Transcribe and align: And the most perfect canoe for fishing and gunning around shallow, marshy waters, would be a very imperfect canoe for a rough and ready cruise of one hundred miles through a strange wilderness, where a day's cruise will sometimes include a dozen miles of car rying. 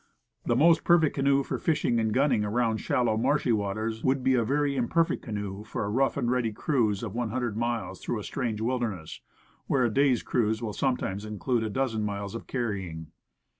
And 0.43 0.49
the 0.49 0.55
most 0.55 0.83
perfect 0.83 1.13
canoe 1.13 1.43
for 1.43 1.59
fishing 1.59 1.99
and 1.99 2.11
gunning 2.11 2.43
around 2.43 2.77
shallow, 2.77 3.17
marshy 3.17 3.51
waters, 3.51 4.03
would 4.03 4.23
be 4.23 4.33
a 4.33 4.43
very 4.43 4.75
imperfect 4.75 5.21
canoe 5.21 5.63
for 5.63 5.85
a 5.85 5.89
rough 5.91 6.17
and 6.17 6.31
ready 6.31 6.51
cruise 6.51 7.03
of 7.03 7.13
one 7.13 7.29
hundred 7.29 7.55
miles 7.55 8.01
through 8.01 8.17
a 8.17 8.23
strange 8.23 8.61
wilderness, 8.61 9.21
where 9.67 9.85
a 9.85 9.93
day's 9.93 10.23
cruise 10.23 10.59
will 10.59 10.73
sometimes 10.73 11.23
include 11.23 11.63
a 11.63 11.69
dozen 11.69 12.03
miles 12.03 12.33
of 12.33 12.47
car 12.47 12.69
rying. 12.69 13.11